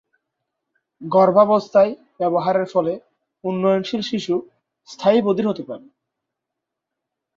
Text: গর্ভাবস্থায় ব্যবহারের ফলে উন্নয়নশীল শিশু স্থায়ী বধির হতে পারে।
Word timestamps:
গর্ভাবস্থায় 1.01 1.91
ব্যবহারের 2.19 2.67
ফলে 2.73 2.93
উন্নয়নশীল 3.43 4.01
শিশু 4.01 4.35
স্থায়ী 4.89 5.19
বধির 5.21 5.45
হতে 5.47 5.63
পারে। 5.63 5.85